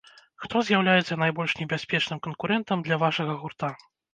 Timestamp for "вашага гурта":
3.07-3.75